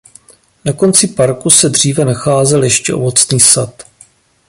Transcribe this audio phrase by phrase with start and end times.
[0.65, 3.83] Na konci parku se dříve nacházel ještě ovocný sad.